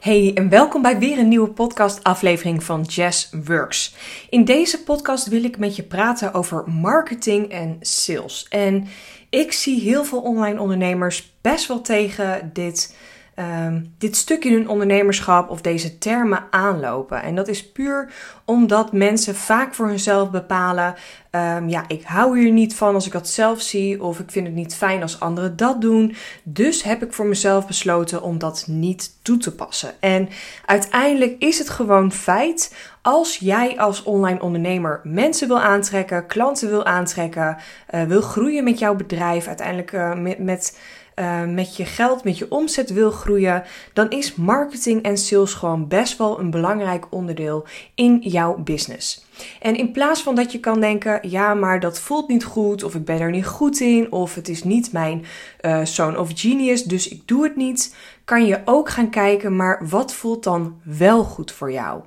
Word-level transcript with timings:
Hey 0.00 0.32
en 0.34 0.48
welkom 0.48 0.82
bij 0.82 0.98
weer 0.98 1.18
een 1.18 1.28
nieuwe 1.28 1.48
podcast-aflevering 1.48 2.64
van 2.64 2.82
Jazz 2.82 3.28
Works. 3.44 3.94
In 4.30 4.44
deze 4.44 4.82
podcast 4.82 5.28
wil 5.28 5.44
ik 5.44 5.58
met 5.58 5.76
je 5.76 5.82
praten 5.82 6.34
over 6.34 6.64
marketing 6.70 7.50
en 7.50 7.76
sales. 7.80 8.46
En 8.48 8.86
ik 9.30 9.52
zie 9.52 9.80
heel 9.80 10.04
veel 10.04 10.20
online 10.20 10.60
ondernemers 10.60 11.32
best 11.40 11.68
wel 11.68 11.80
tegen 11.80 12.50
dit 12.52 12.96
um, 13.38 13.94
dit 13.98 14.16
stuk 14.16 14.44
in 14.44 14.52
hun 14.52 14.68
ondernemerschap 14.68 15.50
of 15.50 15.60
deze 15.60 15.98
termen 15.98 16.44
aanlopen. 16.50 17.22
En 17.22 17.34
dat 17.34 17.48
is 17.48 17.72
puur 17.72 18.12
omdat 18.44 18.92
mensen 18.92 19.34
vaak 19.34 19.74
voor 19.74 19.86
hunzelf 19.86 20.30
bepalen: 20.30 20.94
um, 21.30 21.68
ja, 21.68 21.84
ik 21.88 22.02
hou 22.04 22.38
hier 22.38 22.52
niet 22.52 22.74
van 22.74 22.94
als 22.94 23.06
ik 23.06 23.12
dat 23.12 23.28
zelf 23.28 23.60
zie, 23.60 24.02
of 24.02 24.18
ik 24.18 24.30
vind 24.30 24.46
het 24.46 24.54
niet 24.54 24.74
fijn 24.74 25.02
als 25.02 25.20
anderen 25.20 25.56
dat 25.56 25.80
doen. 25.80 26.14
Dus 26.42 26.82
heb 26.82 27.02
ik 27.02 27.12
voor 27.12 27.26
mezelf 27.26 27.66
besloten 27.66 28.22
om 28.22 28.38
dat 28.38 28.64
niet 28.68 29.18
toe 29.22 29.36
te 29.36 29.54
passen. 29.54 29.90
En 30.00 30.28
uiteindelijk 30.66 31.34
is 31.38 31.58
het 31.58 31.68
gewoon 31.68 32.12
feit. 32.12 32.74
Als 33.02 33.36
jij 33.36 33.78
als 33.78 34.02
online 34.02 34.40
ondernemer 34.40 35.00
mensen 35.04 35.48
wil 35.48 35.60
aantrekken, 35.60 36.26
klanten 36.26 36.68
wil 36.68 36.84
aantrekken, 36.84 37.56
uh, 37.90 38.02
wil 38.02 38.20
groeien 38.20 38.64
met 38.64 38.78
jouw 38.78 38.94
bedrijf, 38.94 39.46
uiteindelijk 39.46 40.18
met, 40.18 40.38
met 40.38 40.78
uh, 41.20 41.44
met 41.44 41.76
je 41.76 41.84
geld, 41.84 42.24
met 42.24 42.38
je 42.38 42.50
omzet 42.50 42.92
wil 42.92 43.10
groeien, 43.10 43.64
dan 43.92 44.10
is 44.10 44.34
marketing 44.34 45.02
en 45.02 45.16
sales 45.16 45.54
gewoon 45.54 45.88
best 45.88 46.18
wel 46.18 46.38
een 46.38 46.50
belangrijk 46.50 47.06
onderdeel 47.10 47.66
in 47.94 48.18
jouw 48.20 48.56
business. 48.58 49.24
En 49.60 49.76
in 49.76 49.92
plaats 49.92 50.22
van 50.22 50.34
dat 50.34 50.52
je 50.52 50.60
kan 50.60 50.80
denken, 50.80 51.18
ja, 51.28 51.54
maar 51.54 51.80
dat 51.80 52.00
voelt 52.00 52.28
niet 52.28 52.44
goed, 52.44 52.82
of 52.82 52.94
ik 52.94 53.04
ben 53.04 53.20
er 53.20 53.30
niet 53.30 53.46
goed 53.46 53.80
in, 53.80 54.12
of 54.12 54.34
het 54.34 54.48
is 54.48 54.64
niet 54.64 54.92
mijn 54.92 55.24
uh, 55.60 55.84
zone 55.84 56.18
of 56.20 56.30
genius, 56.34 56.84
dus 56.84 57.08
ik 57.08 57.22
doe 57.24 57.42
het 57.42 57.56
niet, 57.56 57.96
kan 58.24 58.46
je 58.46 58.60
ook 58.64 58.88
gaan 58.88 59.10
kijken, 59.10 59.56
maar 59.56 59.88
wat 59.88 60.14
voelt 60.14 60.44
dan 60.44 60.80
wel 60.82 61.24
goed 61.24 61.52
voor 61.52 61.72
jou? 61.72 62.02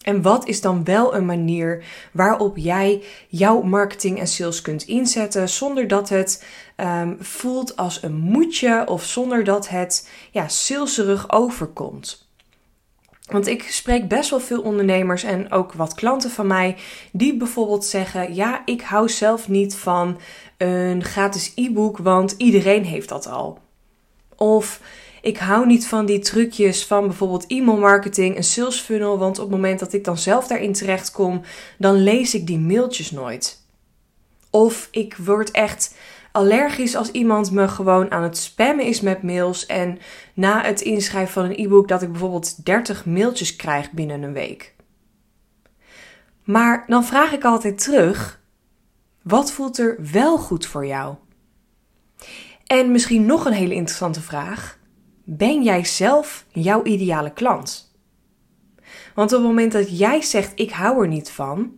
En 0.00 0.22
wat 0.22 0.46
is 0.46 0.60
dan 0.60 0.84
wel 0.84 1.14
een 1.14 1.26
manier 1.26 1.84
waarop 2.12 2.56
jij 2.56 3.02
jouw 3.28 3.62
marketing 3.62 4.18
en 4.18 4.26
sales 4.26 4.62
kunt 4.62 4.82
inzetten 4.82 5.48
zonder 5.48 5.88
dat 5.88 6.08
het 6.08 6.44
um, 6.76 7.16
voelt 7.20 7.76
als 7.76 8.02
een 8.02 8.16
moedje 8.16 8.86
of 8.86 9.04
zonder 9.04 9.44
dat 9.44 9.68
het 9.68 10.08
ja, 10.30 10.48
saleserig 10.48 11.32
overkomt? 11.32 12.28
Want 13.30 13.46
ik 13.46 13.62
spreek 13.62 14.08
best 14.08 14.30
wel 14.30 14.40
veel 14.40 14.60
ondernemers 14.62 15.22
en 15.22 15.52
ook 15.52 15.72
wat 15.72 15.94
klanten 15.94 16.30
van 16.30 16.46
mij 16.46 16.76
die 17.12 17.36
bijvoorbeeld 17.36 17.84
zeggen: 17.84 18.34
Ja, 18.34 18.62
ik 18.64 18.80
hou 18.82 19.08
zelf 19.08 19.48
niet 19.48 19.76
van 19.76 20.20
een 20.56 21.04
gratis 21.04 21.52
e-book, 21.54 21.98
want 21.98 22.34
iedereen 22.36 22.84
heeft 22.84 23.08
dat 23.08 23.26
al. 23.26 23.58
Of 24.36 24.80
ik 25.22 25.38
hou 25.38 25.66
niet 25.66 25.86
van 25.86 26.06
die 26.06 26.18
trucjes 26.18 26.86
van 26.86 27.06
bijvoorbeeld 27.06 27.46
e-mail 27.46 27.78
marketing, 27.78 28.36
een 28.36 28.44
sales 28.44 28.80
funnel, 28.80 29.18
want 29.18 29.38
op 29.38 29.44
het 29.44 29.54
moment 29.54 29.78
dat 29.78 29.92
ik 29.92 30.04
dan 30.04 30.18
zelf 30.18 30.46
daarin 30.46 30.72
terecht 30.72 31.10
kom, 31.10 31.40
dan 31.78 32.02
lees 32.02 32.34
ik 32.34 32.46
die 32.46 32.58
mailtjes 32.58 33.10
nooit. 33.10 33.64
Of 34.50 34.88
ik 34.90 35.16
word 35.16 35.50
echt 35.50 35.94
allergisch 36.32 36.96
als 36.96 37.10
iemand 37.10 37.50
me 37.50 37.68
gewoon 37.68 38.10
aan 38.10 38.22
het 38.22 38.36
spammen 38.36 38.84
is 38.84 39.00
met 39.00 39.22
mails 39.22 39.66
en 39.66 39.98
na 40.34 40.62
het 40.62 40.80
inschrijven 40.80 41.32
van 41.32 41.44
een 41.44 41.64
e-book 41.64 41.88
dat 41.88 42.02
ik 42.02 42.10
bijvoorbeeld 42.10 42.64
30 42.64 43.06
mailtjes 43.06 43.56
krijg 43.56 43.90
binnen 43.90 44.22
een 44.22 44.32
week. 44.32 44.74
Maar 46.44 46.84
dan 46.86 47.04
vraag 47.04 47.32
ik 47.32 47.44
altijd 47.44 47.82
terug: 47.82 48.40
wat 49.22 49.52
voelt 49.52 49.78
er 49.78 49.96
wel 50.12 50.38
goed 50.38 50.66
voor 50.66 50.86
jou? 50.86 51.14
En 52.66 52.92
misschien 52.92 53.26
nog 53.26 53.44
een 53.44 53.52
hele 53.52 53.74
interessante 53.74 54.20
vraag 54.20 54.78
ben 55.36 55.62
jij 55.62 55.84
zelf 55.84 56.46
jouw 56.48 56.82
ideale 56.82 57.32
klant? 57.32 57.94
Want 59.14 59.32
op 59.32 59.38
het 59.38 59.48
moment 59.48 59.72
dat 59.72 59.98
jij 59.98 60.22
zegt: 60.22 60.52
Ik 60.54 60.70
hou 60.70 61.02
er 61.02 61.08
niet 61.08 61.30
van, 61.30 61.72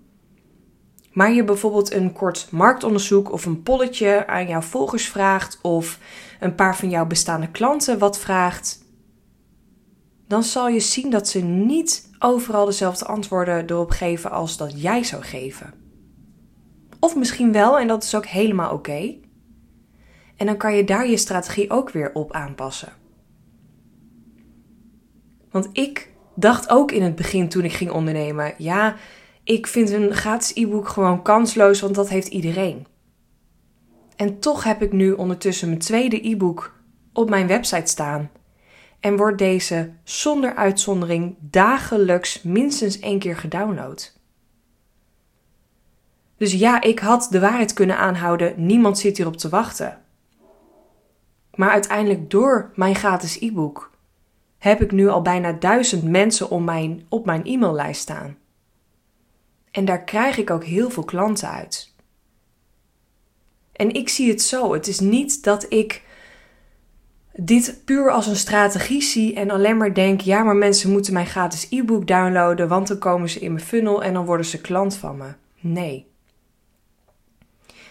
maar 1.13 1.33
je 1.33 1.45
bijvoorbeeld 1.45 1.93
een 1.93 2.13
kort 2.13 2.49
marktonderzoek 2.51 3.33
of 3.33 3.45
een 3.45 3.63
polletje 3.63 4.27
aan 4.27 4.47
jouw 4.47 4.61
volgers 4.61 5.09
vraagt, 5.09 5.59
of 5.63 5.99
een 6.41 6.55
paar 6.55 6.77
van 6.77 6.91
jouw 6.91 7.07
bestaande 7.07 7.51
klanten 7.51 7.99
wat 7.99 8.19
vraagt, 8.19 8.85
dan 10.27 10.43
zal 10.43 10.69
je 10.69 10.81
zien 10.81 11.11
dat 11.11 11.29
ze 11.29 11.41
niet 11.41 12.11
overal 12.19 12.65
dezelfde 12.65 13.05
antwoorden 13.05 13.71
erop 13.71 13.91
geven 13.91 14.31
als 14.31 14.57
dat 14.57 14.83
jij 14.83 15.05
zou 15.05 15.23
geven. 15.23 15.75
Of 17.01 17.17
misschien 17.17 17.53
wel, 17.53 17.79
en 17.79 17.89
dat 17.89 18.03
is 18.03 18.15
ook 18.15 18.27
helemaal 18.27 18.73
oké. 18.73 19.15
En 20.37 20.47
dan 20.47 20.57
kan 20.57 20.75
je 20.77 20.85
daar 20.85 21.09
je 21.09 21.17
strategie 21.17 21.71
ook 21.71 21.91
weer 21.91 22.11
op 22.15 22.33
aanpassen. 22.33 23.02
Want 25.53 25.69
ik 25.73 26.13
dacht 26.35 26.69
ook 26.71 26.93
in 26.93 27.03
het 27.03 27.15
begin 27.15 27.49
toen 27.49 27.65
ik 27.65 27.73
ging 27.73 27.91
ondernemen: 27.91 28.55
ja, 28.59 28.97
ik 29.45 29.67
vind 29.67 29.91
een 29.91 30.15
gratis 30.15 30.55
e-book 30.55 30.89
gewoon 30.89 31.23
kansloos, 31.23 31.81
want 31.81 31.95
dat 31.95 32.09
heeft 32.09 32.29
iedereen. 32.29 32.87
En 34.17 34.39
toch 34.39 34.65
heb 34.65 34.83
ik 34.83 34.93
nu 34.93 35.13
ondertussen 35.13 35.69
mijn 35.69 35.81
tweede 35.81 36.29
e-book 36.29 36.75
op 37.13 37.29
mijn 37.29 37.47
website 37.47 37.91
staan. 37.91 38.31
En 39.01 39.17
wordt 39.17 39.39
deze 39.39 39.93
zonder 40.05 40.55
uitzondering 40.55 41.37
dagelijks 41.41 42.43
minstens 42.43 42.99
één 42.99 43.19
keer 43.19 43.37
gedownload. 43.37 44.21
Dus 46.37 46.53
ja, 46.53 46.81
ik 46.81 46.99
had 46.99 47.29
de 47.31 47.41
waarheid 47.41 47.73
kunnen 47.73 47.99
aanhouden, 47.99 48.55
niemand 48.57 48.99
zit 48.99 49.17
hierop 49.17 49.37
te 49.37 49.49
wachten. 49.49 49.99
Maar 51.55 51.71
uiteindelijk 51.71 52.31
door 52.31 52.71
mijn 52.75 52.95
gratis 52.95 53.41
e-book 53.41 53.92
heb 54.63 54.83
ik 54.83 54.93
nu 54.93 55.09
al 55.09 55.23
bijna 55.23 55.53
duizend 55.53 56.05
mensen 56.05 56.65
mijn, 56.65 57.07
op 57.09 57.25
mijn 57.25 57.45
e-maillijst 57.45 58.01
staan. 58.01 58.37
En 59.71 59.85
daar 59.85 60.05
krijg 60.05 60.37
ik 60.37 60.51
ook 60.51 60.65
heel 60.65 60.91
veel 60.91 61.05
klanten 61.05 61.49
uit. 61.49 61.95
En 63.73 63.95
ik 63.95 64.09
zie 64.09 64.31
het 64.31 64.43
zo: 64.43 64.73
het 64.73 64.87
is 64.87 65.01
niet 65.01 65.45
dat 65.45 65.67
ik 65.69 66.03
dit 67.33 67.83
puur 67.85 68.11
als 68.11 68.27
een 68.27 68.37
strategie 68.37 69.03
zie 69.03 69.35
en 69.35 69.51
alleen 69.51 69.77
maar 69.77 69.95
denk: 69.95 70.21
ja, 70.21 70.43
maar 70.43 70.57
mensen 70.57 70.91
moeten 70.91 71.13
mijn 71.13 71.27
gratis 71.27 71.67
e-book 71.71 72.07
downloaden, 72.07 72.69
want 72.69 72.89
dan 72.89 72.99
komen 72.99 73.31
ze 73.31 73.41
in 73.41 73.53
mijn 73.53 73.65
funnel 73.65 74.03
en 74.03 74.13
dan 74.13 74.25
worden 74.25 74.47
ze 74.47 74.61
klant 74.61 74.97
van 74.97 75.17
me. 75.17 75.33
Nee. 75.61 76.07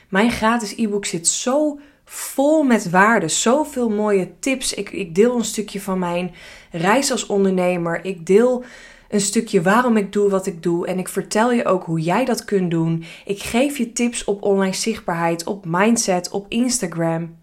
Mijn 0.09 0.31
gratis 0.31 0.75
e-book 0.77 1.05
zit 1.05 1.27
zo 1.27 1.79
vol 2.13 2.63
met 2.63 2.89
waarde, 2.89 3.27
zoveel 3.27 3.89
mooie 3.89 4.39
tips. 4.39 4.73
Ik, 4.73 4.89
ik 4.89 5.15
deel 5.15 5.35
een 5.35 5.45
stukje 5.45 5.81
van 5.81 5.99
mijn 5.99 6.33
reis 6.71 7.11
als 7.11 7.25
ondernemer. 7.25 8.05
Ik 8.05 8.25
deel 8.25 8.63
een 9.09 9.21
stukje 9.21 9.61
waarom 9.61 9.97
ik 9.97 10.13
doe 10.13 10.29
wat 10.29 10.45
ik 10.45 10.63
doe. 10.63 10.87
En 10.87 10.99
ik 10.99 11.07
vertel 11.07 11.51
je 11.51 11.65
ook 11.65 11.83
hoe 11.83 11.99
jij 11.99 12.25
dat 12.25 12.45
kunt 12.45 12.71
doen. 12.71 13.03
Ik 13.25 13.39
geef 13.39 13.77
je 13.77 13.91
tips 13.91 14.23
op 14.23 14.41
online 14.41 14.73
zichtbaarheid, 14.73 15.45
op 15.45 15.65
mindset, 15.65 16.29
op 16.29 16.45
Instagram. 16.49 17.37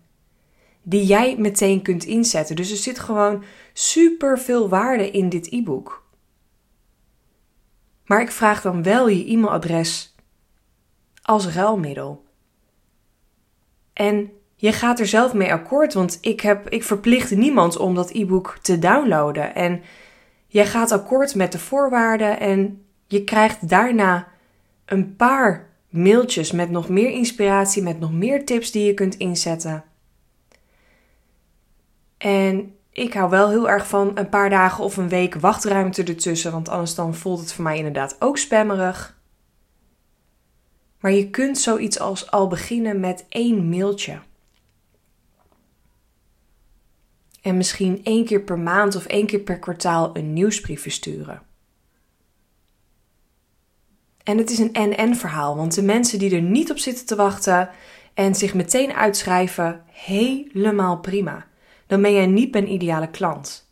Die 0.83 1.05
jij 1.05 1.37
meteen 1.39 1.83
kunt 1.83 2.05
inzetten. 2.05 2.57
Dus 2.57 2.71
er 2.71 2.77
zit 2.77 2.99
gewoon 2.99 3.45
super 3.73 4.39
veel 4.39 4.69
waarde 4.69 5.11
in 5.11 5.29
dit 5.29 5.53
e-book. 5.53 6.07
Maar 8.07 8.21
ik 8.21 8.31
vraag 8.31 8.63
dan 8.63 8.83
wel 8.83 9.09
je 9.09 9.31
e-mailadres 9.31 10.15
als 11.23 11.47
ruilmiddel. 11.47 12.25
En 13.93 14.33
je 14.61 14.73
gaat 14.73 15.01
er 15.01 15.07
zelf 15.07 15.35
mee 15.35 15.53
akkoord, 15.53 15.95
want 15.95 16.19
ik, 16.21 16.41
heb, 16.41 16.69
ik 16.69 16.85
verplicht 16.85 17.37
niemand 17.37 17.77
om 17.77 17.95
dat 17.95 18.11
e-book 18.11 18.59
te 18.63 18.79
downloaden. 18.79 19.55
En 19.55 19.83
jij 20.47 20.67
gaat 20.67 20.93
akkoord 20.93 21.35
met 21.35 21.53
de 21.53 21.59
voorwaarden 21.59 22.41
en 22.41 22.85
je 23.07 23.25
krijgt 23.25 23.69
daarna 23.69 24.29
een 24.85 25.17
paar 25.17 25.69
mailtjes 25.89 26.53
met 26.53 26.71
nog 26.71 26.89
meer 26.89 27.11
inspiratie, 27.11 27.83
met 27.83 28.01
nog 28.01 28.13
meer 28.13 28.45
tips 28.45 28.71
die 28.71 28.85
je 28.85 28.95
kunt 28.95 29.15
inzetten. 29.15 29.85
En 32.17 32.75
ik 32.93 33.15
hou 33.15 33.31
wel 33.31 33.49
heel 33.49 33.69
erg 33.69 33.89
van 33.89 34.11
een 34.15 34.29
paar 34.29 34.51
dagen 34.51 34.85
of 34.85 34.97
een 34.97 35.09
week 35.09 35.35
wachtruimte 35.35 36.05
ertussen, 36.05 36.53
want 36.53 36.69
anders 36.69 36.95
dan 36.95 37.15
voelt 37.15 37.41
het 37.41 37.53
voor 37.53 37.65
mij 37.65 37.77
inderdaad 37.77 38.17
ook 38.19 38.39
spammerig. 38.39 39.17
Maar 41.01 41.13
je 41.13 41.31
kunt 41.31 41.59
zoiets 41.59 42.01
als 42.01 42.31
al 42.31 42.49
beginnen 42.49 43.01
met 43.01 43.27
één 43.29 43.69
mailtje. 43.69 44.19
En 47.49 47.57
misschien 47.57 48.01
één 48.05 48.25
keer 48.25 48.41
per 48.41 48.59
maand 48.59 48.97
of 48.97 49.07
één 49.07 49.27
keer 49.27 49.41
per 49.41 49.59
kwartaal 49.59 50.17
een 50.17 50.33
nieuwsbrief 50.33 50.83
versturen. 50.83 51.43
En 54.23 54.39
het 54.39 54.51
is 54.51 54.59
een 54.59 54.73
en-en 54.73 55.17
verhaal, 55.17 55.57
want 55.57 55.75
de 55.75 55.83
mensen 55.83 56.19
die 56.19 56.35
er 56.35 56.43
niet 56.43 56.71
op 56.71 56.79
zitten 56.79 57.07
te 57.07 57.17
wachten 57.17 57.71
en 58.15 58.35
zich 58.35 58.55
meteen 58.55 58.93
uitschrijven, 58.93 59.85
helemaal 59.93 60.99
prima. 61.01 61.47
Dan 61.87 62.03
ben 62.03 62.13
jij 62.13 62.27
niet 62.27 62.53
mijn 62.53 62.73
ideale 62.73 63.11
klant. 63.11 63.71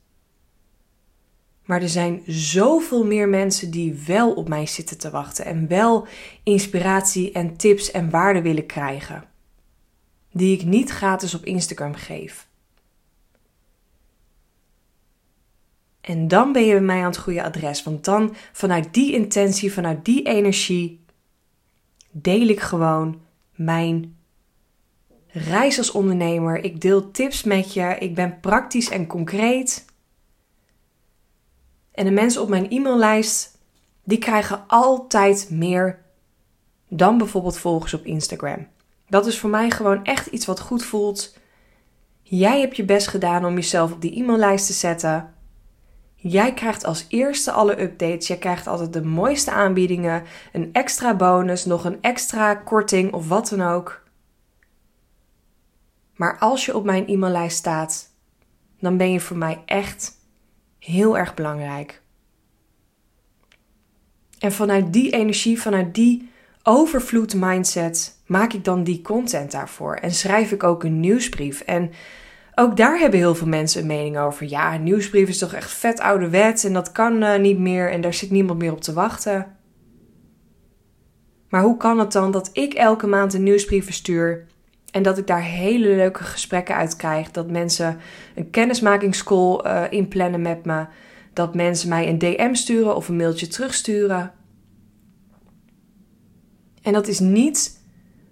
Maar 1.65 1.83
er 1.83 1.89
zijn 1.89 2.23
zoveel 2.27 3.05
meer 3.05 3.29
mensen 3.29 3.71
die 3.71 4.03
wel 4.07 4.33
op 4.33 4.49
mij 4.49 4.67
zitten 4.67 4.99
te 4.99 5.11
wachten 5.11 5.45
en 5.45 5.69
wel 5.69 6.07
inspiratie 6.43 7.33
en 7.33 7.57
tips 7.57 7.91
en 7.91 8.11
waarde 8.11 8.43
willen 8.43 8.67
krijgen. 8.67 9.25
Die 10.33 10.59
ik 10.59 10.65
niet 10.65 10.91
gratis 10.91 11.35
op 11.35 11.45
Instagram 11.45 11.95
geef. 11.95 12.46
En 16.07 16.29
dan 16.29 16.53
ben 16.53 16.65
je 16.65 16.73
bij 16.73 16.81
mij 16.81 16.99
aan 16.99 17.05
het 17.05 17.19
goede 17.19 17.43
adres. 17.43 17.83
Want 17.83 18.05
dan 18.05 18.35
vanuit 18.53 18.95
die 18.95 19.13
intentie, 19.13 19.73
vanuit 19.73 20.05
die 20.05 20.23
energie, 20.23 21.05
deel 22.11 22.49
ik 22.49 22.61
gewoon 22.61 23.21
mijn 23.55 24.17
reis 25.27 25.79
als 25.79 25.91
ondernemer. 25.91 26.65
Ik 26.65 26.81
deel 26.81 27.11
tips 27.11 27.43
met 27.43 27.73
je. 27.73 27.97
Ik 27.99 28.15
ben 28.15 28.41
praktisch 28.41 28.91
en 28.91 29.07
concreet. 29.07 29.85
En 31.93 32.05
de 32.05 32.11
mensen 32.11 32.43
op 32.43 32.49
mijn 32.49 32.71
e-maillijst, 32.71 33.59
die 34.05 34.19
krijgen 34.19 34.65
altijd 34.67 35.51
meer 35.51 36.03
dan 36.89 37.19
bijvoorbeeld 37.19 37.59
volgers 37.59 37.95
op 37.95 38.05
Instagram. 38.05 38.67
Dat 39.09 39.27
is 39.27 39.39
voor 39.39 39.51
mij 39.51 39.71
gewoon 39.71 40.05
echt 40.05 40.27
iets 40.27 40.47
wat 40.47 40.61
goed 40.61 40.85
voelt. 40.85 41.39
Jij 42.23 42.61
hebt 42.61 42.77
je 42.77 42.85
best 42.85 43.07
gedaan 43.07 43.45
om 43.45 43.55
jezelf 43.55 43.93
op 43.93 44.01
die 44.01 44.23
e-maillijst 44.23 44.67
te 44.67 44.73
zetten. 44.73 45.35
Jij 46.17 46.55
krijgt 46.55 46.85
als 46.85 47.07
eerste 47.09 47.51
alle 47.51 47.81
updates. 47.81 48.27
Jij 48.27 48.39
krijgt 48.39 48.67
altijd 48.67 48.93
de 48.93 49.05
mooiste 49.05 49.51
aanbiedingen, 49.51 50.23
een 50.53 50.73
extra 50.73 51.15
bonus, 51.15 51.65
nog 51.65 51.85
een 51.85 52.03
extra 52.03 52.55
korting 52.55 53.13
of 53.13 53.29
wat 53.29 53.49
dan 53.49 53.63
ook. 53.63 54.05
Maar 56.15 56.39
als 56.39 56.67
je 56.67 56.77
op 56.77 56.85
mijn 56.85 57.07
e-maillijst 57.07 57.57
staat, 57.57 58.15
dan 58.81 58.97
ben 58.97 59.13
je 59.13 59.21
voor 59.21 59.37
mij 59.37 59.63
echt 59.65 60.13
heel 60.79 61.19
erg 61.19 61.35
belangrijk. 61.35 62.03
En 64.39 64.53
vanuit 64.53 64.93
die 64.93 65.11
energie, 65.11 65.61
vanuit 65.61 65.95
die 65.95 66.31
overvloed 66.63 67.35
mindset, 67.35 68.19
maak 68.27 68.53
ik 68.53 68.65
dan 68.65 68.85
die 68.85 69.03
content 69.03 69.51
daarvoor. 69.51 69.95
En 69.95 70.11
schrijf 70.11 70.53
ik 70.53 70.63
ook 70.63 70.85
een 70.85 71.01
nieuwsbrief. 71.01 71.61
En 71.61 71.91
ook 72.59 72.77
daar 72.77 72.99
hebben 72.99 73.19
heel 73.19 73.35
veel 73.35 73.47
mensen 73.47 73.81
een 73.81 73.87
mening 73.87 74.19
over. 74.19 74.49
Ja, 74.49 74.75
een 74.75 74.83
nieuwsbrief 74.83 75.29
is 75.29 75.39
toch 75.39 75.53
echt 75.53 75.71
vet 75.71 76.01
ouderwet 76.01 76.65
en 76.65 76.73
dat 76.73 76.93
kan 76.93 77.23
uh, 77.23 77.39
niet 77.39 77.59
meer 77.59 77.91
en 77.91 78.01
daar 78.01 78.15
zit 78.15 78.31
niemand 78.31 78.59
meer 78.59 78.73
op 78.73 78.81
te 78.81 78.93
wachten. 78.93 79.57
Maar 81.49 81.63
hoe 81.63 81.77
kan 81.77 81.99
het 81.99 82.13
dan 82.13 82.31
dat 82.31 82.51
ik 82.53 82.75
elke 82.75 83.07
maand 83.07 83.35
een 83.35 83.43
nieuwsbrief 83.43 83.85
verstuur 83.85 84.47
en 84.91 85.03
dat 85.03 85.19
ik 85.19 85.27
daar 85.27 85.43
hele 85.43 85.89
leuke 85.89 86.25
gesprekken 86.25 86.75
uit 86.75 86.97
krijg? 86.97 87.31
Dat 87.31 87.51
mensen 87.51 87.99
een 88.35 88.51
kennismakingscall 88.51 89.61
uh, 89.65 89.83
inplannen 89.91 90.43
met 90.43 90.65
me, 90.65 90.87
dat 91.33 91.55
mensen 91.55 91.89
mij 91.89 92.09
een 92.09 92.19
DM 92.19 92.55
sturen 92.55 92.97
of 92.97 93.09
een 93.09 93.17
mailtje 93.17 93.47
terugsturen. 93.47 94.33
En 96.83 96.93
dat 96.93 97.09
is 97.09 97.19
niet 97.19 97.81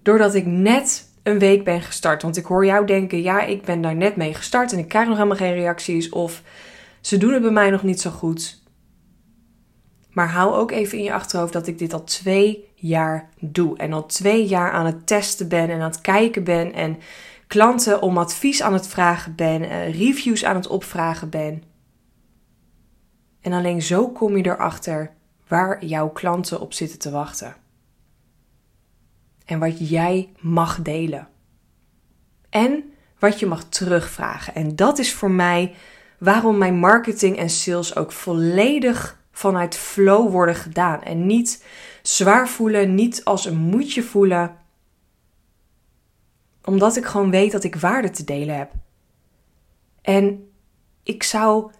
doordat 0.02 0.34
ik 0.34 0.46
net 0.46 1.13
een 1.24 1.38
week 1.38 1.64
ben 1.64 1.82
gestart. 1.82 2.22
Want 2.22 2.36
ik 2.36 2.44
hoor 2.44 2.66
jou 2.66 2.86
denken: 2.86 3.22
ja, 3.22 3.42
ik 3.42 3.62
ben 3.62 3.80
daar 3.80 3.96
net 3.96 4.16
mee 4.16 4.34
gestart 4.34 4.72
en 4.72 4.78
ik 4.78 4.88
krijg 4.88 5.06
nog 5.06 5.16
helemaal 5.16 5.36
geen 5.36 5.54
reacties. 5.54 6.08
Of 6.08 6.42
ze 7.00 7.18
doen 7.18 7.32
het 7.32 7.42
bij 7.42 7.50
mij 7.50 7.70
nog 7.70 7.82
niet 7.82 8.00
zo 8.00 8.10
goed. 8.10 8.62
Maar 10.10 10.28
hou 10.30 10.54
ook 10.54 10.70
even 10.70 10.98
in 10.98 11.04
je 11.04 11.12
achterhoofd 11.12 11.52
dat 11.52 11.66
ik 11.66 11.78
dit 11.78 11.92
al 11.92 12.04
twee 12.04 12.68
jaar 12.74 13.28
doe. 13.40 13.76
En 13.76 13.92
al 13.92 14.06
twee 14.06 14.46
jaar 14.46 14.70
aan 14.70 14.86
het 14.86 15.06
testen 15.06 15.48
ben 15.48 15.70
en 15.70 15.80
aan 15.80 15.90
het 15.90 16.00
kijken 16.00 16.44
ben. 16.44 16.72
En 16.72 16.98
klanten 17.46 18.02
om 18.02 18.18
advies 18.18 18.62
aan 18.62 18.72
het 18.72 18.86
vragen 18.86 19.34
ben. 19.34 19.62
Uh, 19.62 19.98
reviews 19.98 20.44
aan 20.44 20.56
het 20.56 20.66
opvragen 20.66 21.30
ben. 21.30 21.62
En 23.40 23.52
alleen 23.52 23.82
zo 23.82 24.08
kom 24.08 24.36
je 24.36 24.46
erachter 24.46 25.12
waar 25.48 25.84
jouw 25.84 26.08
klanten 26.08 26.60
op 26.60 26.72
zitten 26.72 26.98
te 26.98 27.10
wachten 27.10 27.56
en 29.44 29.58
wat 29.58 29.88
jij 29.88 30.32
mag 30.40 30.82
delen. 30.82 31.28
En 32.50 32.92
wat 33.18 33.40
je 33.40 33.46
mag 33.46 33.64
terugvragen. 33.64 34.54
En 34.54 34.76
dat 34.76 34.98
is 34.98 35.14
voor 35.14 35.30
mij 35.30 35.74
waarom 36.18 36.58
mijn 36.58 36.78
marketing 36.78 37.36
en 37.36 37.50
sales 37.50 37.96
ook 37.96 38.12
volledig 38.12 39.22
vanuit 39.32 39.76
flow 39.76 40.30
worden 40.30 40.54
gedaan. 40.54 41.02
En 41.02 41.26
niet 41.26 41.64
zwaar 42.02 42.48
voelen, 42.48 42.94
niet 42.94 43.24
als 43.24 43.44
een 43.44 43.56
moedje 43.56 44.02
voelen. 44.02 44.56
Omdat 46.64 46.96
ik 46.96 47.04
gewoon 47.04 47.30
weet 47.30 47.52
dat 47.52 47.64
ik 47.64 47.76
waarde 47.76 48.10
te 48.10 48.24
delen 48.24 48.56
heb. 48.56 48.72
En 50.02 50.50
ik 51.02 51.22
zou 51.22 51.70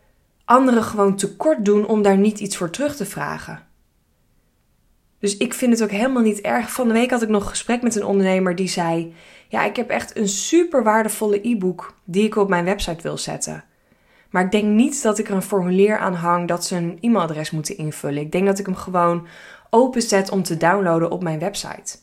anderen 0.45 0.83
gewoon 0.83 1.17
tekort 1.17 1.65
doen 1.65 1.87
om 1.87 2.03
daar 2.03 2.19
niet 2.19 2.41
iets 2.41 2.57
voor 2.57 2.71
terug 2.71 2.97
te 2.97 3.07
vragen. 3.07 3.67
Dus 5.25 5.37
ik 5.37 5.55
vind 5.55 5.73
het 5.73 5.83
ook 5.83 5.91
helemaal 5.91 6.23
niet 6.23 6.41
erg. 6.41 6.71
Van 6.71 6.89
de 6.89 6.95
week 6.95 7.11
had 7.11 7.23
ik 7.23 7.29
nog 7.29 7.43
een 7.43 7.49
gesprek 7.49 7.83
met 7.83 7.95
een 7.95 8.05
ondernemer 8.05 8.55
die 8.55 8.69
zei: 8.69 9.15
Ja, 9.49 9.65
ik 9.65 9.77
heb 9.77 9.91
echt 9.91 10.17
een 10.17 10.29
super 10.29 10.83
waardevolle 10.83 11.49
e-book 11.49 11.95
die 12.05 12.25
ik 12.25 12.37
op 12.37 12.49
mijn 12.49 12.65
website 12.65 13.03
wil 13.03 13.19
zetten. 13.19 13.65
Maar 14.31 14.45
ik 14.45 14.51
denk 14.51 14.65
niet 14.65 15.03
dat 15.03 15.19
ik 15.19 15.29
er 15.29 15.35
een 15.35 15.43
formulier 15.43 15.99
aan 15.99 16.15
hang 16.15 16.49
dat 16.49 16.65
ze 16.65 16.77
een 16.77 16.99
e-mailadres 17.01 17.51
moeten 17.51 17.77
invullen. 17.77 18.23
Ik 18.23 18.33
denk 18.33 18.47
dat 18.47 18.59
ik 18.59 18.67
hem 18.67 18.75
gewoon 18.75 19.27
openzet 19.71 20.31
om 20.31 20.43
te 20.43 20.57
downloaden 20.57 21.11
op 21.11 21.23
mijn 21.23 21.39
website. 21.39 21.99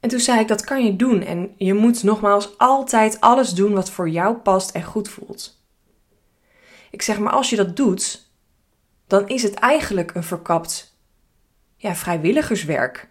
En 0.00 0.08
toen 0.08 0.20
zei 0.20 0.40
ik: 0.40 0.48
Dat 0.48 0.64
kan 0.64 0.84
je 0.84 0.96
doen. 0.96 1.22
En 1.22 1.54
je 1.56 1.74
moet 1.74 2.02
nogmaals 2.02 2.58
altijd 2.58 3.20
alles 3.20 3.54
doen 3.54 3.72
wat 3.72 3.90
voor 3.90 4.08
jou 4.08 4.36
past 4.36 4.70
en 4.70 4.82
goed 4.82 5.08
voelt. 5.08 5.60
Ik 6.90 7.02
zeg 7.02 7.18
maar, 7.18 7.32
als 7.32 7.50
je 7.50 7.56
dat 7.56 7.76
doet, 7.76 8.21
dan 9.06 9.28
is 9.28 9.42
het 9.42 9.54
eigenlijk 9.54 10.14
een 10.14 10.24
verkapt 10.24 10.96
ja, 11.76 11.94
vrijwilligerswerk. 11.94 13.08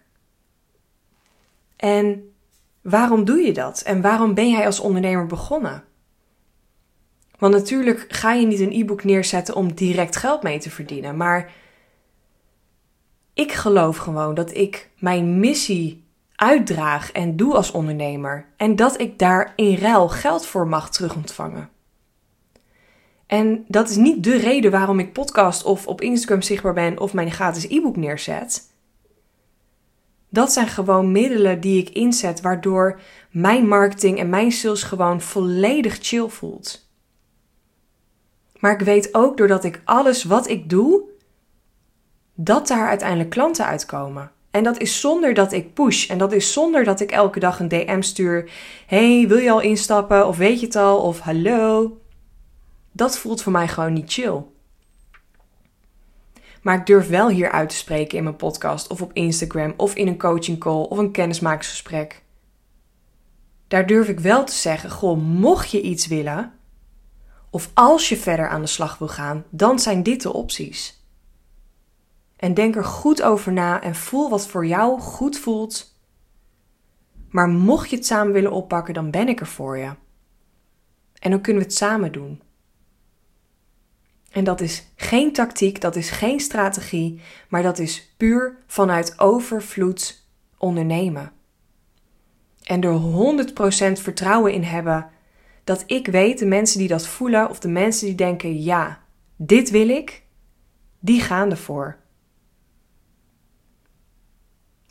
En 1.76 2.34
waarom 2.82 3.26
doe 3.26 3.40
je 3.40 3.54
dat? 3.54 3.82
En 3.82 4.02
waarom 4.02 4.34
ben 4.34 4.50
jij 4.50 4.66
als 4.66 4.80
ondernemer 4.80 5.26
begonnen? 5.26 5.84
Want 7.38 7.54
natuurlijk 7.54 8.06
ga 8.08 8.34
je 8.34 8.46
niet 8.46 8.60
een 8.60 8.72
e-book 8.72 9.04
neerzetten 9.04 9.56
om 9.56 9.74
direct 9.74 10.16
geld 10.16 10.44
mee 10.44 10.60
te 10.60 10.70
verdienen, 10.70 11.18
maar 11.18 11.52
ik 13.34 13.52
geloof 13.52 13.98
gewoon 13.98 14.34
dat 14.34 14.56
ik 14.56 14.90
mijn 15.00 15.40
missie 15.40 16.04
uitdraag 16.36 17.12
en 17.12 17.36
doe 17.36 17.56
als 17.56 17.72
ondernemer 17.72 18.46
en 18.58 18.76
dat 18.76 19.00
ik 19.00 19.20
daar 19.20 19.54
in 19.56 19.76
ruil 19.76 20.10
geld 20.10 20.46
voor 20.46 20.68
mag 20.68 20.90
terugontvangen. 20.90 21.70
En 23.32 23.66
dat 23.68 23.90
is 23.90 23.96
niet 23.96 24.24
de 24.24 24.38
reden 24.38 24.72
waarom 24.72 25.00
ik 25.00 25.14
podcast 25.14 25.64
of 25.64 25.88
op 25.88 26.02
Instagram 26.02 26.42
zichtbaar 26.42 26.74
ben 26.74 27.00
of 27.00 27.14
mijn 27.14 27.32
gratis 27.32 27.68
e-book 27.70 27.96
neerzet. 27.96 28.62
Dat 30.30 30.52
zijn 30.52 30.68
gewoon 30.68 31.12
middelen 31.12 31.62
die 31.62 31.82
ik 31.82 31.90
inzet 31.90 32.42
waardoor 32.42 33.00
mijn 33.30 33.68
marketing 33.68 34.20
en 34.20 34.30
mijn 34.30 34.52
sales 34.52 34.84
gewoon 34.84 35.22
volledig 35.22 35.98
chill 36.02 36.28
voelt. 36.28 36.90
Maar 38.60 38.72
ik 38.72 38.80
weet 38.80 39.14
ook 39.14 39.38
doordat 39.38 39.64
ik 39.64 39.82
alles 39.86 40.24
wat 40.24 40.50
ik 40.50 40.70
doe, 40.70 41.02
dat 42.36 42.68
daar 42.68 42.88
uiteindelijk 42.88 43.30
klanten 43.30 43.66
uitkomen. 43.66 44.32
En 44.50 44.64
dat 44.64 44.80
is 44.80 45.00
zonder 45.00 45.34
dat 45.34 45.52
ik 45.52 45.74
push. 45.74 46.10
En 46.10 46.18
dat 46.18 46.32
is 46.32 46.54
zonder 46.54 46.84
dat 46.84 47.00
ik 47.00 47.12
elke 47.12 47.40
dag 47.40 47.60
een 47.60 47.68
DM 47.68 48.02
stuur. 48.02 48.52
Hey, 48.88 49.26
wil 49.28 49.38
je 49.38 49.52
al 49.52 49.62
instappen? 49.62 50.28
Of 50.28 50.38
weet 50.38 50.60
je 50.60 50.66
het 50.66 50.76
al? 50.76 51.02
Of 51.02 51.20
hallo 51.20 52.01
dat 52.92 53.18
voelt 53.18 53.42
voor 53.42 53.52
mij 53.52 53.68
gewoon 53.68 53.94
niet 53.94 54.14
chill. 54.14 54.44
Maar 56.62 56.80
ik 56.80 56.86
durf 56.86 57.08
wel 57.08 57.30
hier 57.30 57.52
uit 57.52 57.70
te 57.70 57.76
spreken 57.76 58.18
in 58.18 58.24
mijn 58.24 58.36
podcast 58.36 58.88
of 58.88 59.02
op 59.02 59.14
Instagram 59.14 59.74
of 59.78 59.96
in 59.96 60.08
een 60.08 60.18
coaching 60.18 60.60
call 60.60 60.84
of 60.84 60.98
een 60.98 61.12
kennismakingsgesprek. 61.12 62.24
Daar 63.68 63.88
durf 63.88 64.08
ik 64.08 64.20
wel 64.20 64.44
te 64.44 64.54
zeggen: 64.54 64.90
Goh, 64.92 65.18
mocht 65.22 65.72
je 65.72 65.82
iets 65.82 66.08
willen, 66.08 66.54
of 67.50 67.72
als 67.74 68.10
je 68.10 68.18
verder 68.18 68.48
aan 68.48 68.62
de 68.62 68.68
slag 68.68 68.98
wil 68.98 69.08
gaan, 69.08 69.44
dan 69.50 69.80
zijn 69.80 70.04
dit 70.04 70.22
de 70.22 70.34
opties. 70.34 71.06
En 72.36 72.54
denk 72.54 72.76
er 72.76 72.86
goed 72.86 73.22
over 73.22 73.54
na 73.54 73.82
en 73.82 73.96
voel 73.96 74.30
wat 74.30 74.48
voor 74.48 74.66
jou 74.66 75.00
goed 75.00 75.38
voelt. 75.38 75.96
Maar 77.30 77.48
mocht 77.48 77.90
je 77.90 77.96
het 77.96 78.06
samen 78.06 78.34
willen 78.34 78.52
oppakken, 78.52 78.94
dan 78.94 79.12
ben 79.12 79.28
ik 79.28 79.40
er 79.40 79.48
voor 79.48 79.78
je. 79.78 79.92
En 81.20 81.32
dan 81.32 81.42
kunnen 81.42 81.62
we 81.62 81.68
het 81.68 81.78
samen 81.78 82.12
doen. 82.12 82.42
En 84.32 84.44
dat 84.44 84.62
is 84.62 84.88
geen 84.96 85.34
tactiek, 85.34 85.82
dat 85.82 85.96
is 85.96 86.10
geen 86.10 86.40
strategie, 86.40 87.22
maar 87.50 87.64
dat 87.64 87.80
is 87.80 88.14
puur 88.18 88.58
vanuit 88.68 89.20
overvloed 89.20 90.26
ondernemen. 90.58 91.32
En 92.64 92.82
er 92.82 93.00
100% 93.98 94.02
vertrouwen 94.02 94.54
in 94.54 94.64
hebben 94.64 95.10
dat 95.64 95.84
ik 95.86 96.08
weet, 96.08 96.40
de 96.40 96.46
mensen 96.46 96.80
die 96.80 96.88
dat 96.88 97.08
voelen 97.08 97.50
of 97.50 97.60
de 97.60 97.68
mensen 97.68 98.08
die 98.08 98.16
denken: 98.16 98.62
ja, 98.62 99.04
dit 99.36 99.70
wil 99.70 99.90
ik, 99.90 100.24
die 101.00 101.22
gaan 101.22 101.52
ervoor. 101.52 102.00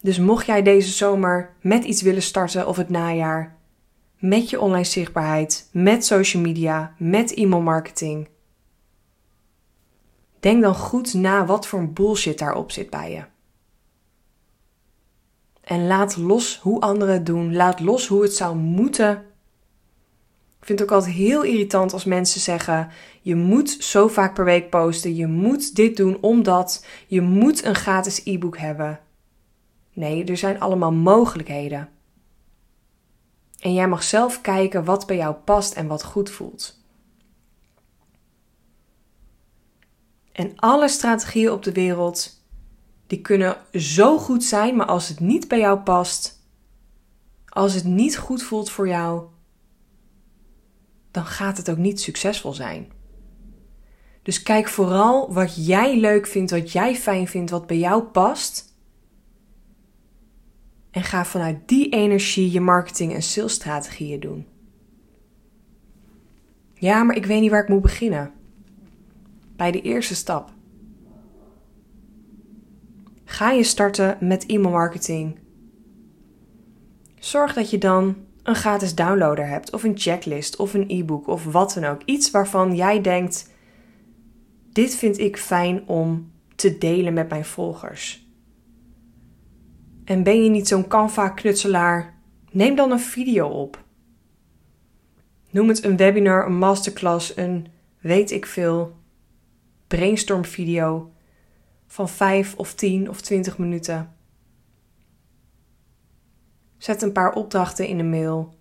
Dus 0.00 0.18
mocht 0.18 0.46
jij 0.46 0.62
deze 0.62 0.90
zomer 0.90 1.54
met 1.60 1.84
iets 1.84 2.02
willen 2.02 2.22
starten 2.22 2.66
of 2.66 2.76
het 2.76 2.88
najaar, 2.88 3.58
met 4.18 4.50
je 4.50 4.60
online 4.60 4.84
zichtbaarheid, 4.84 5.68
met 5.72 6.04
social 6.04 6.42
media, 6.42 6.94
met 6.98 7.34
e-mailmarketing 7.34 8.28
Denk 10.40 10.62
dan 10.62 10.74
goed 10.74 11.14
na 11.14 11.46
wat 11.46 11.66
voor 11.66 11.88
bullshit 11.88 12.38
daarop 12.38 12.70
zit 12.70 12.90
bij 12.90 13.10
je. 13.12 13.24
En 15.60 15.86
laat 15.86 16.16
los 16.16 16.58
hoe 16.58 16.80
anderen 16.80 17.14
het 17.14 17.26
doen. 17.26 17.56
Laat 17.56 17.80
los 17.80 18.06
hoe 18.06 18.22
het 18.22 18.34
zou 18.34 18.56
moeten. 18.56 19.10
Ik 20.60 20.66
vind 20.66 20.78
het 20.78 20.88
ook 20.88 20.94
altijd 20.94 21.14
heel 21.14 21.42
irritant 21.42 21.92
als 21.92 22.04
mensen 22.04 22.40
zeggen: 22.40 22.88
je 23.20 23.34
moet 23.34 23.70
zo 23.70 24.08
vaak 24.08 24.34
per 24.34 24.44
week 24.44 24.70
posten, 24.70 25.14
je 25.14 25.26
moet 25.26 25.74
dit 25.74 25.96
doen 25.96 26.18
omdat 26.20 26.86
je 27.06 27.20
moet 27.20 27.64
een 27.64 27.74
gratis 27.74 28.20
e-book 28.24 28.58
hebben. 28.58 29.00
Nee, 29.92 30.24
er 30.24 30.36
zijn 30.36 30.60
allemaal 30.60 30.92
mogelijkheden. 30.92 31.88
En 33.60 33.74
jij 33.74 33.88
mag 33.88 34.02
zelf 34.02 34.40
kijken 34.40 34.84
wat 34.84 35.06
bij 35.06 35.16
jou 35.16 35.34
past 35.34 35.74
en 35.74 35.86
wat 35.86 36.04
goed 36.04 36.30
voelt. 36.30 36.79
En 40.40 40.52
alle 40.56 40.88
strategieën 40.88 41.50
op 41.50 41.62
de 41.62 41.72
wereld, 41.72 42.44
die 43.06 43.20
kunnen 43.20 43.56
zo 43.72 44.18
goed 44.18 44.44
zijn, 44.44 44.76
maar 44.76 44.86
als 44.86 45.08
het 45.08 45.20
niet 45.20 45.48
bij 45.48 45.58
jou 45.58 45.78
past, 45.78 46.46
als 47.48 47.74
het 47.74 47.84
niet 47.84 48.18
goed 48.18 48.42
voelt 48.42 48.70
voor 48.70 48.88
jou, 48.88 49.26
dan 51.10 51.24
gaat 51.24 51.56
het 51.56 51.70
ook 51.70 51.76
niet 51.76 52.00
succesvol 52.00 52.52
zijn. 52.52 52.92
Dus 54.22 54.42
kijk 54.42 54.68
vooral 54.68 55.32
wat 55.32 55.66
jij 55.66 55.98
leuk 55.98 56.26
vindt, 56.26 56.50
wat 56.50 56.72
jij 56.72 56.96
fijn 56.96 57.28
vindt, 57.28 57.50
wat 57.50 57.66
bij 57.66 57.78
jou 57.78 58.02
past. 58.02 58.74
En 60.90 61.02
ga 61.02 61.24
vanuit 61.24 61.68
die 61.68 61.88
energie 61.88 62.50
je 62.50 62.60
marketing- 62.60 63.14
en 63.14 63.22
salesstrategieën 63.22 64.20
doen. 64.20 64.46
Ja, 66.74 67.02
maar 67.02 67.16
ik 67.16 67.26
weet 67.26 67.40
niet 67.40 67.50
waar 67.50 67.62
ik 67.62 67.68
moet 67.68 67.82
beginnen. 67.82 68.38
Bij 69.60 69.70
de 69.70 69.80
eerste 69.80 70.14
stap. 70.14 70.50
Ga 73.24 73.50
je 73.50 73.62
starten 73.62 74.16
met 74.20 74.46
e-mailmarketing. 74.46 75.38
Zorg 77.18 77.54
dat 77.54 77.70
je 77.70 77.78
dan 77.78 78.16
een 78.42 78.54
gratis 78.54 78.94
downloader 78.94 79.46
hebt, 79.46 79.72
of 79.72 79.82
een 79.82 79.98
checklist, 79.98 80.56
of 80.56 80.74
een 80.74 80.84
e-book, 80.88 81.26
of 81.26 81.44
wat 81.44 81.72
dan 81.74 81.84
ook. 81.84 82.02
Iets 82.04 82.30
waarvan 82.30 82.74
jij 82.74 83.00
denkt: 83.00 83.50
dit 84.72 84.94
vind 84.94 85.18
ik 85.18 85.36
fijn 85.36 85.88
om 85.88 86.32
te 86.54 86.78
delen 86.78 87.14
met 87.14 87.28
mijn 87.28 87.44
volgers. 87.44 88.28
En 90.04 90.22
ben 90.22 90.44
je 90.44 90.50
niet 90.50 90.68
zo'n 90.68 90.88
Canva-knutselaar? 90.88 92.20
Neem 92.50 92.74
dan 92.74 92.90
een 92.90 93.00
video 93.00 93.48
op. 93.48 93.84
Noem 95.50 95.68
het 95.68 95.84
een 95.84 95.96
webinar, 95.96 96.46
een 96.46 96.58
masterclass, 96.58 97.36
een 97.36 97.66
weet 97.98 98.30
ik 98.30 98.46
veel 98.46 98.98
brainstorm 99.90 100.44
video 100.44 101.12
van 101.86 102.08
5 102.08 102.54
of 102.56 102.74
10 102.74 103.08
of 103.08 103.20
20 103.20 103.58
minuten. 103.58 104.14
Zet 106.78 107.02
een 107.02 107.12
paar 107.12 107.32
opdrachten 107.32 107.86
in 107.86 107.96
de 107.96 108.02
mail. 108.02 108.54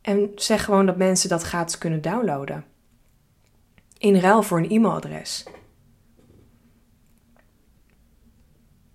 En 0.00 0.30
zeg 0.34 0.64
gewoon 0.64 0.86
dat 0.86 0.96
mensen 0.96 1.28
dat 1.28 1.42
gratis 1.42 1.78
kunnen 1.78 2.02
downloaden. 2.02 2.64
In 3.98 4.16
ruil 4.16 4.42
voor 4.42 4.58
een 4.58 4.70
e-mailadres. 4.70 5.46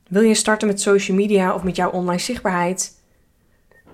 Wil 0.07 0.21
je 0.21 0.35
starten 0.35 0.67
met 0.67 0.81
social 0.81 1.17
media 1.17 1.55
of 1.55 1.63
met 1.63 1.75
jouw 1.75 1.91
online 1.91 2.21
zichtbaarheid? 2.21 3.01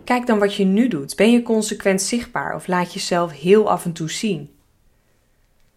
Kijk 0.03 0.27
dan 0.27 0.39
wat 0.39 0.55
je 0.55 0.65
nu 0.65 0.87
doet. 0.87 1.15
Ben 1.15 1.31
je 1.31 1.41
consequent 1.41 2.01
zichtbaar 2.01 2.55
of 2.55 2.67
laat 2.67 2.93
jezelf 2.93 3.31
heel 3.31 3.69
af 3.69 3.85
en 3.85 3.93
toe 3.93 4.09
zien? 4.09 4.58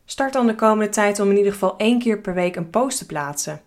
Start 0.04 0.32
dan 0.32 0.46
de 0.46 0.54
komende 0.54 0.92
tijd 0.92 1.20
om 1.20 1.30
in 1.30 1.36
ieder 1.36 1.52
geval 1.52 1.76
één 1.76 1.98
keer 1.98 2.20
per 2.20 2.34
week 2.34 2.56
een 2.56 2.70
post 2.70 2.98
te 2.98 3.06
plaatsen. 3.06 3.62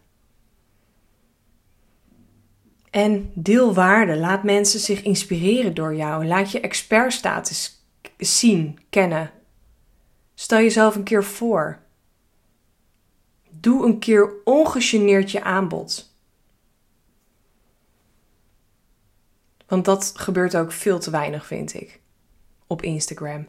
En 2.89 3.31
deel 3.33 3.73
waarde. 3.73 4.17
Laat 4.17 4.43
mensen 4.43 4.79
zich 4.79 5.01
inspireren 5.01 5.73
door 5.73 5.95
jou. 5.95 6.25
Laat 6.25 6.51
je 6.51 6.59
expertstatus 6.59 7.85
zien, 8.17 8.79
kennen. 8.89 9.31
Stel 10.33 10.59
jezelf 10.59 10.95
een 10.95 11.03
keer 11.03 11.23
voor. 11.23 11.79
Doe 13.49 13.85
een 13.85 13.99
keer 13.99 14.33
ongegeneerd 14.43 15.31
je 15.31 15.43
aanbod. 15.43 16.13
Want 19.67 19.85
dat 19.85 20.11
gebeurt 20.15 20.55
ook 20.55 20.71
veel 20.71 20.99
te 20.99 21.09
weinig, 21.09 21.45
vind 21.45 21.73
ik, 21.73 21.99
op 22.67 22.81
Instagram. 22.81 23.47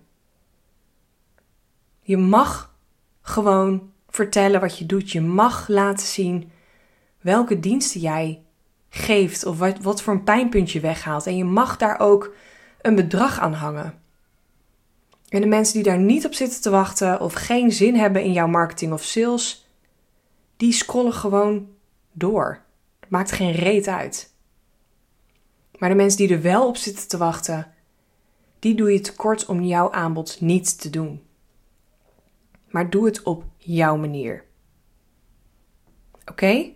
Je 2.00 2.16
mag 2.16 2.75
gewoon 3.26 3.90
vertellen 4.08 4.60
wat 4.60 4.78
je 4.78 4.86
doet. 4.86 5.10
Je 5.10 5.20
mag 5.20 5.68
laten 5.68 6.06
zien 6.06 6.50
welke 7.20 7.60
diensten 7.60 8.00
jij 8.00 8.42
geeft 8.88 9.44
of 9.44 9.58
wat, 9.58 9.78
wat 9.78 10.02
voor 10.02 10.12
een 10.12 10.24
pijnpuntje 10.24 10.80
weghaalt. 10.80 11.26
En 11.26 11.36
je 11.36 11.44
mag 11.44 11.76
daar 11.76 12.00
ook 12.00 12.34
een 12.80 12.94
bedrag 12.94 13.40
aan 13.40 13.52
hangen. 13.52 14.00
En 15.28 15.40
de 15.40 15.46
mensen 15.46 15.74
die 15.74 15.82
daar 15.82 15.98
niet 15.98 16.26
op 16.26 16.34
zitten 16.34 16.60
te 16.60 16.70
wachten 16.70 17.20
of 17.20 17.32
geen 17.32 17.72
zin 17.72 17.94
hebben 17.94 18.22
in 18.22 18.32
jouw 18.32 18.46
marketing 18.46 18.92
of 18.92 19.02
sales, 19.02 19.68
die 20.56 20.72
scrollen 20.72 21.12
gewoon 21.12 21.68
door. 22.12 22.60
Het 23.00 23.10
maakt 23.10 23.32
geen 23.32 23.52
reet 23.52 23.88
uit. 23.88 24.34
Maar 25.78 25.88
de 25.88 25.94
mensen 25.94 26.26
die 26.26 26.36
er 26.36 26.42
wel 26.42 26.66
op 26.66 26.76
zitten 26.76 27.08
te 27.08 27.16
wachten, 27.16 27.72
die 28.58 28.74
doe 28.74 28.92
je 28.92 29.00
tekort 29.00 29.46
om 29.46 29.62
jouw 29.62 29.92
aanbod 29.92 30.40
niet 30.40 30.80
te 30.80 30.90
doen. 30.90 31.25
Maar 32.70 32.90
doe 32.90 33.04
het 33.06 33.22
op 33.22 33.44
jouw 33.56 33.96
manier. 33.96 34.44
Oké? 36.24 36.70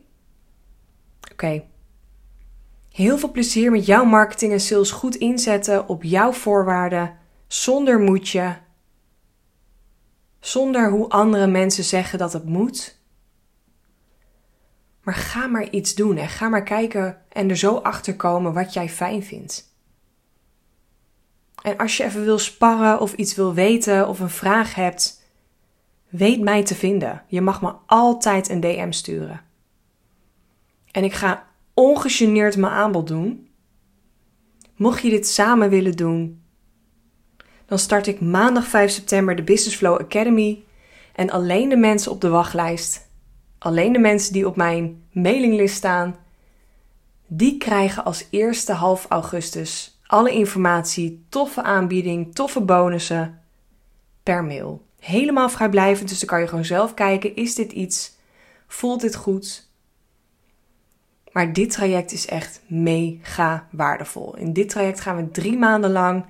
Oké. 1.32 1.64
Heel 2.90 3.18
veel 3.18 3.30
plezier 3.30 3.70
met 3.70 3.87
jouw 3.87 4.04
marketing 4.04 4.52
en 4.52 4.61
sales 4.61 4.90
goed 4.90 5.14
inzetten 5.14 5.88
op 5.88 6.02
jouw 6.02 6.32
voorwaarden, 6.32 7.18
zonder 7.47 8.00
moetje, 8.00 8.59
zonder 10.40 10.90
hoe 10.90 11.09
andere 11.09 11.47
mensen 11.47 11.85
zeggen 11.85 12.18
dat 12.18 12.32
het 12.32 12.44
moet. 12.44 12.99
Maar 15.02 15.14
ga 15.14 15.47
maar 15.47 15.70
iets 15.70 15.94
doen 15.94 16.16
en 16.16 16.28
ga 16.28 16.49
maar 16.49 16.62
kijken 16.62 17.23
en 17.28 17.50
er 17.50 17.56
zo 17.56 17.76
achter 17.76 18.16
komen 18.16 18.52
wat 18.52 18.73
jij 18.73 18.88
fijn 18.88 19.23
vindt. 19.23 19.75
En 21.62 21.76
als 21.76 21.97
je 21.97 22.04
even 22.04 22.25
wil 22.25 22.38
sparren 22.38 23.00
of 23.00 23.12
iets 23.12 23.35
wil 23.35 23.54
weten 23.54 24.09
of 24.09 24.20
een 24.20 24.30
vraag 24.30 24.75
hebt, 24.75 25.19
weet 26.10 26.40
mij 26.40 26.64
te 26.64 26.74
vinden. 26.74 27.22
Je 27.26 27.40
mag 27.40 27.62
me 27.62 27.72
altijd 27.86 28.48
een 28.48 28.60
DM 28.60 28.90
sturen. 28.90 29.40
En 30.90 31.04
ik 31.04 31.12
ga 31.12 31.46
ongegeneerd 31.74 32.56
mijn 32.56 32.72
aanbod 32.72 33.06
doen. 33.06 33.48
Mocht 34.76 35.02
je 35.02 35.10
dit 35.10 35.28
samen 35.28 35.70
willen 35.70 35.96
doen, 35.96 36.42
dan 37.66 37.78
start 37.78 38.06
ik 38.06 38.20
maandag 38.20 38.66
5 38.66 38.90
september 38.90 39.36
de 39.36 39.42
Business 39.42 39.76
Flow 39.76 40.00
Academy. 40.00 40.64
En 41.14 41.30
alleen 41.30 41.68
de 41.68 41.76
mensen 41.76 42.12
op 42.12 42.20
de 42.20 42.28
wachtlijst, 42.28 43.08
alleen 43.58 43.92
de 43.92 43.98
mensen 43.98 44.32
die 44.32 44.46
op 44.46 44.56
mijn 44.56 45.02
mailinglist 45.12 45.76
staan, 45.76 46.16
die 47.26 47.58
krijgen 47.58 48.04
als 48.04 48.26
eerste 48.30 48.72
half 48.72 49.06
augustus 49.08 50.00
alle 50.10 50.30
informatie, 50.30 51.24
toffe 51.28 51.62
aanbieding, 51.62 52.34
toffe 52.34 52.60
bonussen 52.60 53.42
per 54.22 54.44
mail. 54.44 54.86
Helemaal 55.00 55.49
vrijblijvend, 55.49 56.09
dus 56.09 56.19
dan 56.19 56.28
kan 56.28 56.40
je 56.40 56.47
gewoon 56.47 56.64
zelf 56.64 56.95
kijken: 56.95 57.37
is 57.37 57.54
dit 57.54 57.73
iets? 57.73 58.19
Voelt 58.66 59.00
dit 59.00 59.16
goed? 59.16 59.69
Maar 61.33 61.52
dit 61.52 61.71
traject 61.71 62.12
is 62.12 62.26
echt 62.26 62.62
mega 62.66 63.69
waardevol. 63.71 64.37
In 64.37 64.52
dit 64.52 64.69
traject 64.69 65.00
gaan 65.00 65.16
we 65.16 65.30
drie 65.30 65.59
maanden 65.59 65.92
lang 65.92 66.25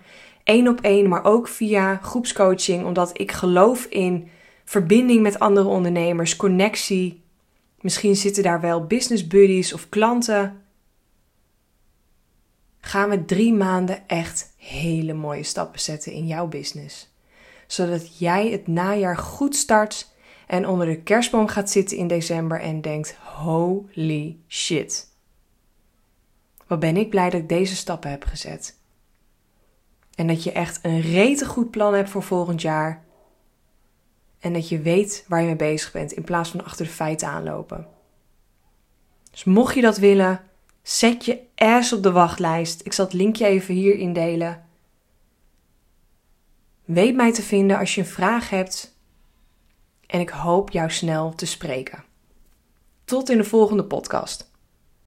één 0.44 0.68
op 0.68 0.80
één, 0.80 1.08
maar 1.08 1.24
ook 1.24 1.48
via 1.48 1.96
groepscoaching, 1.96 2.84
omdat 2.84 3.20
ik 3.20 3.32
geloof 3.32 3.84
in 3.84 4.30
verbinding 4.64 5.22
met 5.22 5.38
andere 5.38 5.68
ondernemers, 5.68 6.36
connectie. 6.36 7.22
Misschien 7.80 8.16
zitten 8.16 8.42
daar 8.42 8.60
wel 8.60 8.86
business 8.86 9.26
buddies 9.26 9.72
of 9.72 9.88
klanten. 9.88 10.62
Gaan 12.80 13.08
we 13.08 13.24
drie 13.24 13.52
maanden 13.52 14.08
echt 14.08 14.54
hele 14.56 15.12
mooie 15.12 15.42
stappen 15.42 15.80
zetten 15.80 16.12
in 16.12 16.26
jouw 16.26 16.46
business. 16.46 17.09
Zodat 17.70 18.18
jij 18.18 18.50
het 18.50 18.66
najaar 18.66 19.16
goed 19.16 19.56
start 19.56 20.08
en 20.46 20.68
onder 20.68 20.86
de 20.86 21.02
kerstboom 21.02 21.48
gaat 21.48 21.70
zitten 21.70 21.96
in 21.96 22.06
december 22.06 22.60
en 22.60 22.80
denkt: 22.80 23.16
holy 23.16 24.38
shit. 24.48 25.08
Wat 26.66 26.78
ben 26.78 26.96
ik 26.96 27.10
blij 27.10 27.30
dat 27.30 27.40
ik 27.40 27.48
deze 27.48 27.76
stappen 27.76 28.10
heb 28.10 28.24
gezet. 28.24 28.78
En 30.14 30.26
dat 30.26 30.42
je 30.42 30.52
echt 30.52 30.78
een 30.82 31.00
rete 31.00 31.46
goed 31.46 31.70
plan 31.70 31.94
hebt 31.94 32.10
voor 32.10 32.22
volgend 32.22 32.62
jaar. 32.62 33.04
En 34.40 34.52
dat 34.52 34.68
je 34.68 34.80
weet 34.80 35.24
waar 35.28 35.40
je 35.40 35.46
mee 35.46 35.56
bezig 35.56 35.92
bent 35.92 36.12
in 36.12 36.24
plaats 36.24 36.50
van 36.50 36.64
achter 36.64 36.84
de 36.84 36.92
feiten 36.92 37.28
aanlopen. 37.28 37.86
Dus 39.30 39.44
mocht 39.44 39.74
je 39.74 39.80
dat 39.80 39.98
willen, 39.98 40.40
zet 40.82 41.24
je 41.24 41.40
ass 41.54 41.92
op 41.92 42.02
de 42.02 42.12
wachtlijst. 42.12 42.86
Ik 42.86 42.92
zal 42.92 43.04
het 43.04 43.14
linkje 43.14 43.46
even 43.46 43.74
hier 43.74 43.94
indelen. 43.94 44.68
Weet 46.92 47.14
mij 47.14 47.32
te 47.32 47.42
vinden 47.42 47.78
als 47.78 47.94
je 47.94 48.00
een 48.00 48.06
vraag 48.06 48.50
hebt 48.50 48.94
en 50.06 50.20
ik 50.20 50.28
hoop 50.28 50.70
jou 50.70 50.90
snel 50.90 51.34
te 51.34 51.46
spreken. 51.46 52.04
Tot 53.04 53.30
in 53.30 53.36
de 53.36 53.44
volgende 53.44 53.84
podcast. 53.84 54.49